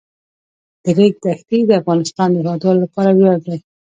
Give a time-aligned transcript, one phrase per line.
[0.83, 3.57] د ریګ دښتې د افغانستان د هیوادوالو لپاره ویاړ دی.